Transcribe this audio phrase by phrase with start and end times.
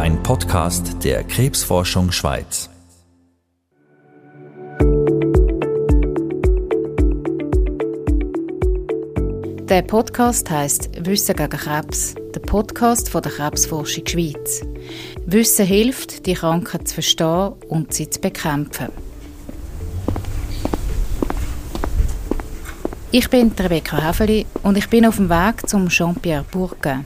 [0.00, 2.70] ein Podcast der Krebsforschung Schweiz.
[9.68, 14.64] Der Podcast heißt Wissen gegen Krebs, der Podcast von der Krebsforschung Schweiz.
[15.26, 18.88] Wissen hilft, die Krankheit zu verstehen und sie zu bekämpfen.
[23.10, 27.04] Ich bin Rebecca Häfeli und ich bin auf dem Weg zum Jean-Pierre Bourquin.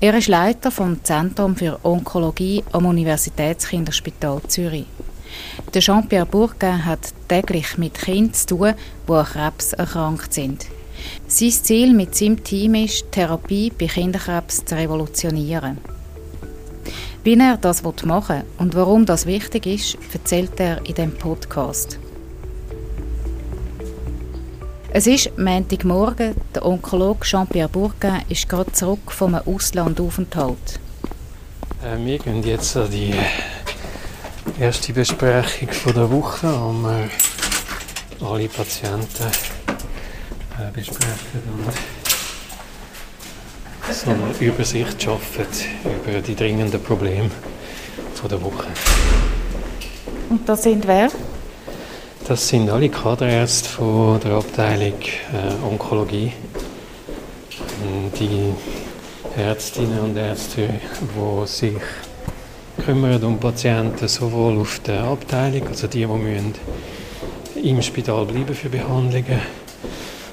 [0.00, 4.86] Er ist Leiter vom Zentrum für Onkologie am Universitätskinderspital Zürich.
[5.74, 8.74] Der Jean-Pierre Bourquin hat täglich mit Kindern zu tun,
[9.08, 10.66] die an Krebs erkrankt sind.
[11.26, 15.78] Sein Ziel mit seinem Team ist, Therapie bei Kinderkrebs zu revolutionieren.
[17.24, 21.98] Wie er das machen will und warum das wichtig ist, erzählt er in dem Podcast.
[24.98, 26.34] Es ist Montagmorgen.
[26.54, 30.80] Der Onkologe Jean-Pierre Bourquin ist gerade zurück vom Auslandaufenthalt.
[31.84, 33.14] Äh, wir gehen jetzt an die
[34.58, 37.10] erste Besprechung der Woche, wo wir
[38.26, 39.24] alle Patienten
[40.58, 41.74] äh, besprechen und
[43.94, 45.44] so eine Übersicht schaffen
[45.84, 47.30] über die dringenden Probleme
[48.30, 48.68] der Woche.
[50.30, 51.10] Und das sind wer?
[52.28, 56.32] Das sind alle Kaderärzte von der Abteilung äh, Onkologie.
[58.18, 58.52] Die
[59.40, 61.76] Ärztinnen und Ärzte, die sich
[62.84, 66.54] kümmern um Patienten sowohl auf der Abteilung, also die, die müssen
[67.62, 69.40] im Spital bleiben für Behandlungen,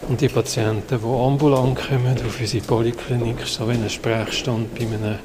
[0.10, 5.20] und die Patienten, die ambulant kommen auf unsere Poliklinik, so wie ein Sprechstand bei einem,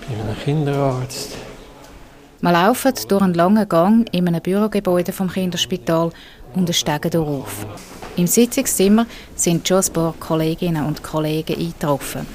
[0.00, 1.36] bei einem Kinderarzt
[2.42, 6.10] wir laufen durch einen langen Gang in einem Bürogebäude vom Kinderspital
[6.54, 7.66] und steigen auf.
[8.16, 12.26] Im Sitzungszimmer sind schon ein paar Kolleginnen und Kollegen eingetroffen.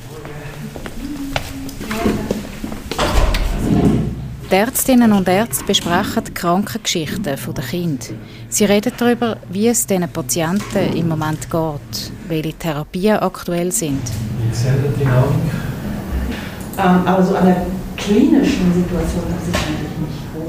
[4.52, 8.06] Die Ärztinnen und Ärzte besprechen die Krankengeschichten der Kinder.
[8.48, 14.02] Sie reden darüber, wie es diesen Patienten im Moment geht, welche Therapien aktuell sind.
[14.04, 15.52] Wie die Dynamik?
[16.78, 17.66] Ähm, aber so an der
[17.98, 19.95] klinischen Situation hat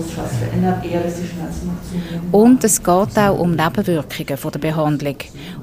[0.07, 2.29] groß was verändert, eher dass die Schmerzen noch zunehmen.
[2.33, 5.17] Und es geht auch um Nebenwirkungen von der Behandlung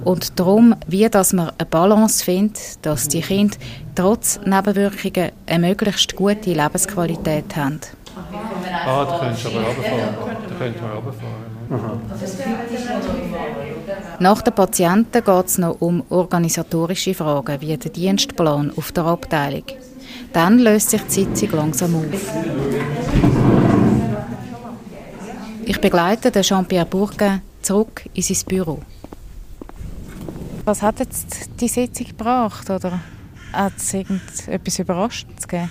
[0.03, 3.57] und darum, wie dass man eine Balance findet, dass die Kinder
[3.95, 7.79] trotz Nebenwirkungen eine möglichst gute Lebensqualität haben.
[8.85, 10.15] Ah, da könntest du aber runterfahren.
[10.59, 11.53] Da runterfahren.
[14.19, 19.63] Nach den Patienten geht es noch um organisatorische Fragen wie den Dienstplan auf der Abteilung.
[20.33, 23.62] Dann löst sich die Sitzung langsam auf.
[25.83, 28.79] Begleite den Jean-Pierre Bourquin zurück in sein Büro.
[30.63, 32.69] Was hat jetzt die Sitzung gebracht?
[32.69, 33.01] Oder
[33.51, 35.69] hat es irgendetwas Überraschendes gegeben?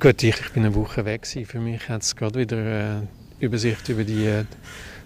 [0.00, 1.24] Gut, ich, ich bin eine Woche weg.
[1.24, 3.08] Für mich hat es gerade wieder eine
[3.40, 4.44] äh, Übersicht über die äh,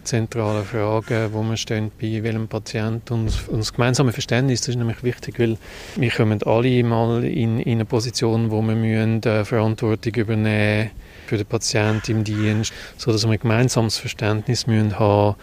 [0.03, 4.77] zentralen Fragen, wo wir stehen bei welchem Patienten und, und das gemeinsame Verständnis, das ist
[4.77, 5.59] nämlich wichtig, weil
[5.97, 10.91] wir kommen alle mal in, in eine Position, wo wir müssen, äh, Verantwortung übernehmen
[11.29, 15.37] für den Patienten im Dienst, sodass wir ein gemeinsames Verständnis müssen haben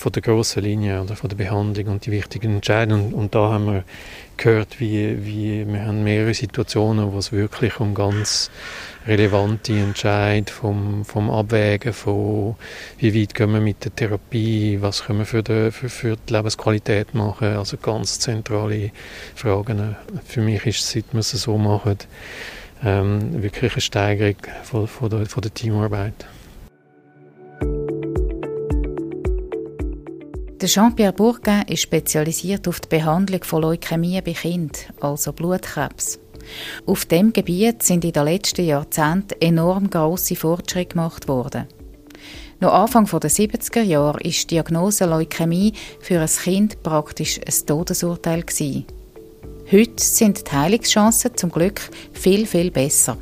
[0.00, 3.08] von der grossen Linie oder von der Behandlung und die wichtigen Entscheidungen.
[3.08, 3.84] Und, und da haben wir
[4.38, 8.50] gehört, wie, wie wir haben mehrere Situationen, wo es wirklich um ganz
[9.06, 12.56] relevante Entscheid vom, vom Abwägen von
[12.98, 16.32] wie weit gehen wir mit der Therapie, was können wir für die, für, für die
[16.32, 18.92] Lebensqualität machen, also ganz zentrale
[19.34, 19.96] Fragen.
[20.24, 21.98] Für mich ist es, seit wir es so machen,
[22.82, 26.26] ähm, wirklich eine Steigerung von, von, der, von der Teamarbeit.
[30.62, 36.20] Jean-Pierre Bourquin ist spezialisiert auf die Behandlung von Leukämie bei Kindern, also Blutkrebs.
[36.86, 41.66] Auf dem Gebiet sind in den letzten Jahrzehnten enorm große Fortschritte gemacht worden.
[42.60, 48.42] Noch Anfang der 70er Jahre ist die Diagnose Leukämie für ein Kind praktisch ein Todesurteil
[48.42, 48.84] gewesen.
[49.72, 51.80] Heute sind die Heilungschancen zum Glück
[52.12, 53.16] viel, viel besser.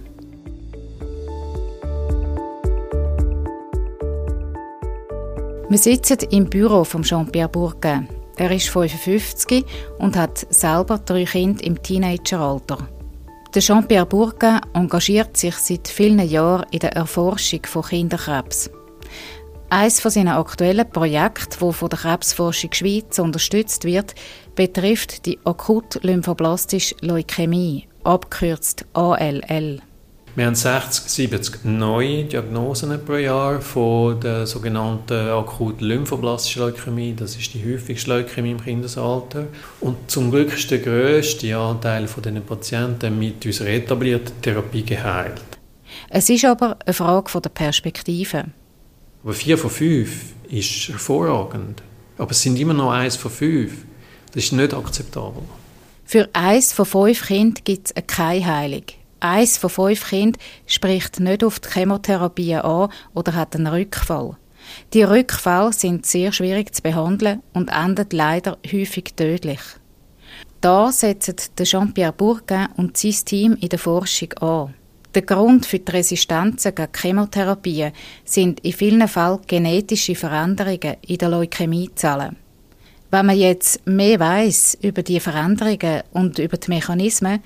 [5.68, 8.08] Wir sitzen im Büro von Jean-Pierre Bourquin.
[8.38, 9.62] Er ist 55
[9.98, 12.78] und hat selber drei Kinder im Teenageralter.
[13.54, 18.70] Der Jean-Pierre Bourquin engagiert sich seit vielen Jahren in der Erforschung von Kinderkrebs.
[19.70, 24.14] Eines von seinen aktuellen Projekten, das von der Krebsforschung Schweiz unterstützt wird,
[24.54, 29.82] betrifft die akut lymphoblastische Leukämie, abgekürzt ALL.
[30.36, 37.14] Wir haben 60, 70 neue Diagnosen pro Jahr von der sogenannten akuten lymphoblastischen Leukämie.
[37.14, 39.48] Das ist die häufigste Leukämie im Kindesalter.
[39.80, 45.42] Und zum Glück ist der grösste Anteil von diesen Patienten mit unserer etablierten Therapie geheilt.
[46.08, 48.44] Es ist aber eine Frage der Perspektive.
[49.22, 51.82] Aber vier von fünf ist hervorragend.
[52.16, 53.84] Aber es sind immer noch eins von fünf.
[54.32, 55.42] Das ist nicht akzeptabel.
[56.04, 58.84] Für eins von fünf Kindern gibt es keine Heilung.
[59.20, 64.36] Eins von fünf Kindern spricht nicht auf die Chemotherapie an oder hat einen Rückfall.
[64.94, 69.60] Die Rückfälle sind sehr schwierig zu behandeln und enden leider häufig tödlich.
[70.60, 74.74] Da setzen Jean-Pierre Bourquin und sein Team in der Forschung an.
[75.18, 77.90] Der Grund für die Resistenzen gegen Chemotherapie
[78.24, 82.36] sind in vielen Fällen genetische Veränderungen in den Leukämiezellen.
[83.10, 87.42] Wenn man jetzt mehr weiß über die Veränderungen und über die Mechanismen,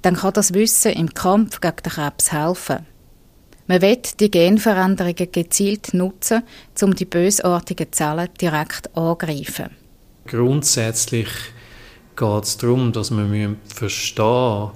[0.00, 2.86] dann kann das Wissen im Kampf gegen den Krebs helfen.
[3.66, 6.42] Man wird die Genveränderungen gezielt nutzen,
[6.80, 9.76] um die bösartigen Zellen direkt anzugreifen.
[10.26, 11.28] Grundsätzlich
[12.16, 14.70] geht es darum, dass wir verstehen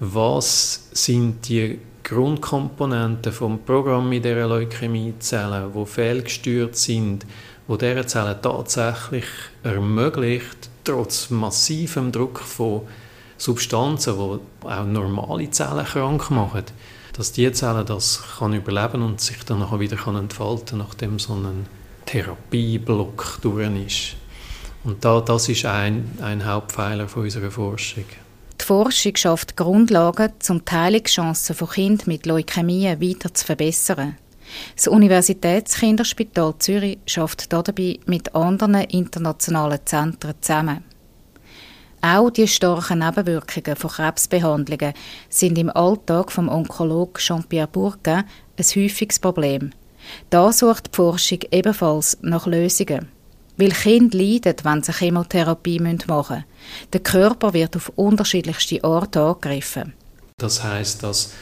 [0.00, 7.26] was sind die Grundkomponenten vom Programm in dieser Leukämiezellen, die fehlgesteuert sind,
[7.66, 9.26] wo diese Zellen tatsächlich
[9.62, 12.82] ermöglicht, trotz massivem Druck von
[13.36, 16.64] Substanzen, die auch normale Zellen krank machen,
[17.12, 21.34] dass diese Zellen das kann überleben und sich dann nachher wieder kann entfalten, nachdem so
[21.34, 21.66] ein
[22.06, 24.16] Therapieblock durch ist.
[24.82, 28.06] Und da, das ist ein, ein Hauptpfeiler von unserer Forschung.
[28.70, 34.16] Forschung schafft Grundlagen, um die Heilungschancen von Kindern mit Leukämie weiter zu verbessern.
[34.76, 40.84] Das Universitätskinderspital Zürich schafft dabei mit anderen internationalen Zentren zusammen.
[42.00, 44.94] Auch die starken Nebenwirkungen von Krebsbehandlungen
[45.28, 48.22] sind im Alltag vom Onkologen Jean-Pierre Bourquin
[48.56, 49.70] ein häufiges Problem.
[50.30, 53.08] Da sucht die Forschung ebenfalls nach Lösungen.
[53.60, 56.44] Weil Kinder leiden, wenn sie Chemotherapie machen müssen.
[56.94, 59.92] Der Körper wird auf unterschiedlichste Orte angegriffen.
[60.38, 61.34] Das heißt, dass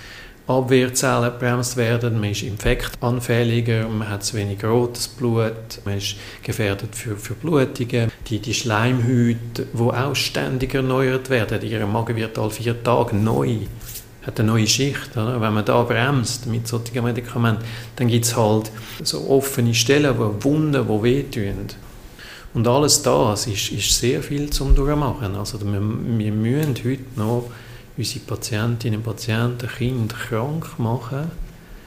[0.49, 5.55] Abwehrzellen bremst werden, man ist infektanfälliger, man hat zu wenig rotes Blut,
[5.85, 8.11] man ist gefährdet für, für Blutungen.
[8.27, 13.59] Die, die Schleimhäute, die auch ständig erneuert werden, ihr Magen wird alle vier Tage neu,
[14.27, 15.17] hat eine neue Schicht.
[15.17, 15.41] Oder?
[15.41, 17.63] Wenn man da bremst mit solchen Medikamenten,
[17.95, 18.73] dann gibt es halt
[19.05, 21.67] so offene Stellen, wo Wunden, die wehtun.
[22.59, 25.37] Und alles das ist, ist sehr viel zum Durchmachen.
[25.37, 27.45] Also wir, wir müssen heute noch
[27.97, 31.31] unsere Patientinnen und Patienten, Kinder krank machen,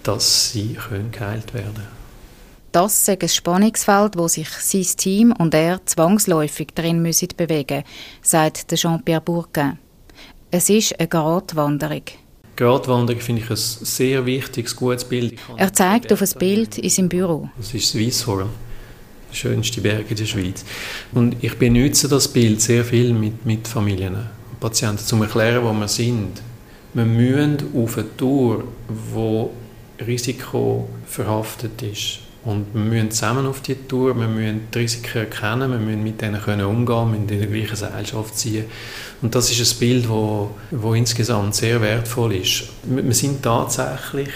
[0.04, 1.88] dass sie können geheilt werden können.
[2.72, 7.84] Das ist ein Spannungsfeld, wo sich sein Team und er zwangsläufig darin müssen bewegen
[8.22, 9.78] sagt Jean-Pierre Bourquin.
[10.52, 12.04] Es ist eine Gratwanderung.
[12.56, 15.38] Gratwanderung finde ich ein sehr wichtiges, gutes Bild.
[15.58, 17.50] Er zeigt auf ein Bild in seinem Büro.
[17.58, 18.71] Das ist das Weisshorn
[19.32, 20.66] schönste Berg in der Schweiz.
[21.14, 25.64] Und ich benutze das Bild sehr viel mit, mit Familien und Patienten, um zu erklären,
[25.64, 26.42] wo wir sind.
[26.94, 32.20] Wir müssen auf eine Tour, die risikoverhaftet ist.
[32.44, 36.20] Und wir müssen zusammen auf die Tour, wir müssen die Risiken erkennen, wir müssen mit
[36.22, 38.66] denen können umgehen, wir müssen in der gleichen Gesellschaft ziehen.
[39.22, 42.64] Und das ist ein Bild, wo, wo insgesamt sehr wertvoll ist.
[42.84, 44.30] Wir sind tatsächlich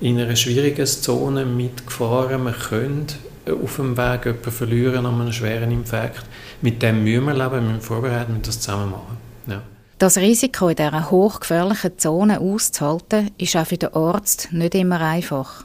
[0.00, 2.44] in einer schwierigen Zone mitgefahren.
[2.44, 3.06] Wir können
[3.50, 6.24] auf dem Weg jemanden verlieren an einem schweren Infekt.
[6.62, 9.16] Mit dem müssen wir leben, wir müssen vorbereiten, wir müssen das zusammen machen.
[9.46, 9.62] Ja.
[9.98, 15.64] Das Risiko in dieser hochgefährlichen Zone auszuhalten, ist auch für den Arzt nicht immer einfach.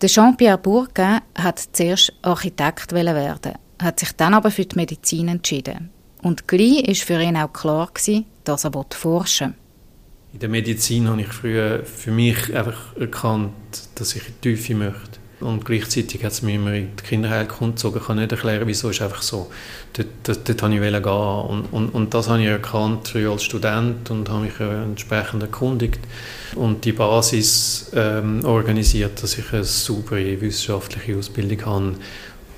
[0.00, 5.90] Der Jean-Pierre Bourquin hat zuerst Architekt werden, hat sich dann aber für die Medizin entschieden.
[6.22, 7.90] Und gleich war für ihn auch klar,
[8.44, 9.54] dass er forschen will.
[10.34, 13.52] In der Medizin habe ich früher für mich einfach erkannt,
[13.94, 15.23] dass ich in die Tiefe möchte.
[15.40, 17.98] Und gleichzeitig hat es mich immer in die Kinderheilkunde gezogen.
[17.98, 19.50] Ich kann nicht erklären, wieso ist einfach so.
[19.92, 20.08] Dort,
[20.46, 21.12] dort, wollte ich gehen.
[21.12, 26.00] Und, und, und das habe ich erkannt früher als Student und habe mich entsprechend erkundigt
[26.54, 31.94] und die Basis ähm, organisiert, dass ich eine saubere wissenschaftliche Ausbildung habe,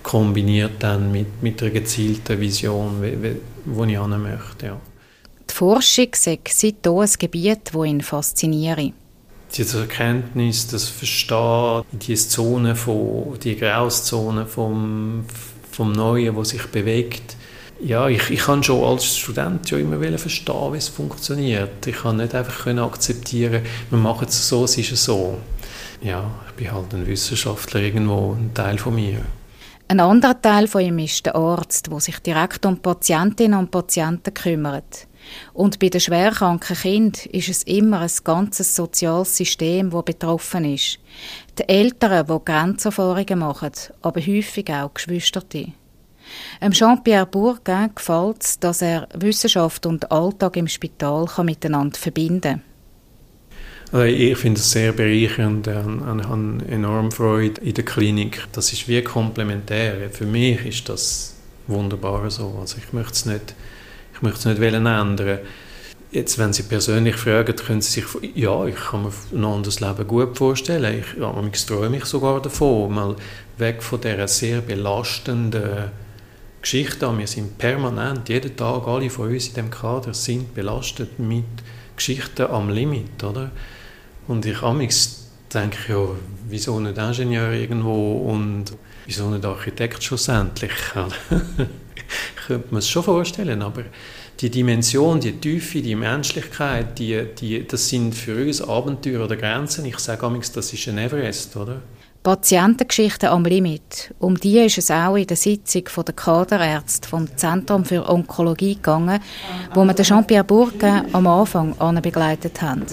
[0.02, 3.02] kombiniert dann mit, mit einer gezielten Vision,
[3.64, 4.66] wo ich hin möchte.
[4.66, 4.80] Ja.
[5.50, 8.92] Die Forschung sei seitdem ein Gebiet, das ihn fasziniert
[9.56, 15.24] diese Erkenntnis, das Verstehen, die Zone von, die Grauszone vom,
[15.70, 17.36] vom Neuen, wo sich bewegt.
[17.80, 21.86] Ja, ich, ich kann schon als Student schon immer verstehen, wie es funktioniert.
[21.86, 25.38] Ich kann nicht einfach können akzeptieren, wir machen es so, es ist so.
[26.00, 29.20] Ja, ich bin halt ein Wissenschaftler irgendwo, ein Teil von mir.
[29.88, 34.34] Ein anderer Teil von ihm ist der Arzt, der sich direkt um Patientinnen und Patienten
[34.34, 35.06] kümmert.
[35.52, 40.98] Und bei den schwerkranken Kindern ist es immer ein ganzes soziales System, das betroffen ist.
[41.58, 45.72] Die Eltern, die Grenzerfahrungen machen, aber häufig auch Geschwisterte.
[46.70, 52.62] Jean-Pierre Bourguin gefällt es, dass er Wissenschaft und Alltag im Spital kann miteinander verbinden kann.
[53.92, 58.42] Also ich finde es sehr bereichernd, ich habe enorm Freude in der Klinik.
[58.52, 60.10] Das ist wie komplementär.
[60.10, 61.36] Für mich ist das
[61.68, 62.58] wunderbar so.
[62.60, 63.54] Also ich möchte es nicht,
[64.16, 65.18] ich möchte es nicht ändern.
[66.10, 68.04] Jetzt, wenn Sie persönlich fragen, können Sie sich,
[68.34, 71.00] ja, ich kann mir ein anderes Leben gut vorstellen.
[71.00, 71.34] Ich, ja,
[71.66, 73.16] träume mich sogar davon, mal
[73.58, 75.90] weg von dieser sehr belastenden
[76.62, 77.18] Geschichte.
[77.18, 81.44] Wir sind permanent, jeden Tag, alle von uns in dem Kader sind belastet mit
[81.96, 83.50] Geschichten am Limit, oder?
[84.26, 85.15] Und ich amix
[85.52, 86.08] denke ja,
[86.48, 88.64] wieso nicht Ingenieur irgendwo und
[89.06, 90.72] wieso nicht Architekt schlussendlich?
[91.96, 93.84] ich könnte mir es schon vorstellen, aber
[94.40, 99.84] die Dimension, die Tiefe, die Menschlichkeit, die, die, das sind für uns Abenteuer oder Grenzen.
[99.86, 101.80] Ich sage amigs, das ist ein Everest, oder?
[102.22, 104.12] Patientengeschichten am Limit.
[104.18, 109.20] Um die ist es auch in der Sitzung der Kaderärzte vom Zentrum für Onkologie gegangen,
[109.72, 112.84] wo wir Jean-Pierre Bourquin am Anfang begleitet haben.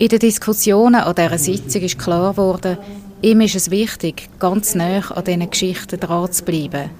[0.00, 2.78] In den Diskussionen an dieser Sitzung ist klar geworden,
[3.20, 6.90] ihm ist es wichtig, ganz nah an diesen Geschichten dran zu bleiben.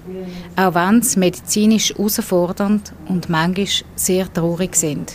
[0.57, 5.13] Auch wenn sie medizinisch herausfordernd und manchmal sehr traurig sind.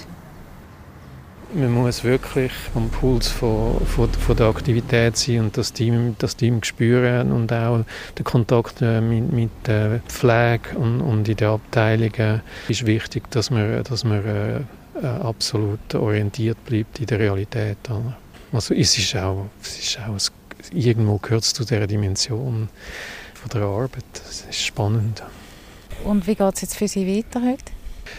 [1.53, 6.37] Man muss wirklich am Puls von, von, von, der Aktivität sein und das Team, das
[6.37, 7.85] Team spüren und auch
[8.17, 13.51] der Kontakt äh, mit, mit der Pflege und, und in den Abteilungen ist wichtig, dass
[13.51, 14.61] man, dass man äh,
[15.03, 17.79] absolut orientiert bleibt in der Realität.
[18.53, 20.17] Also es ist auch, es ist auch
[20.73, 22.69] irgendwo gehört zu dieser Dimension
[23.35, 24.05] von der Arbeit.
[24.13, 25.23] Das ist spannend.
[26.05, 27.73] Und wie geht es jetzt für Sie weiter heute?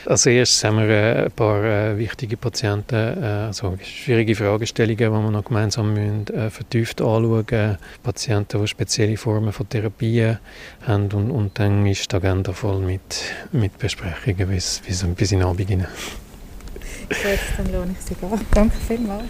[0.05, 5.31] Als erstes haben wir äh, ein paar äh, wichtige Patienten, also schwierige Fragestellungen, die wir
[5.31, 10.39] noch gemeinsam müssen, vertieft anschauen Patienten, die spezielle Formen von Therapien
[10.85, 15.39] haben und, und dann ist die Agenda voll mit, mit Besprechungen bis, bis, bis in
[15.39, 15.87] den Abend hinein.
[17.09, 18.39] Gut, dann lohne ich Sie gar.
[18.53, 19.29] Danke vielmals.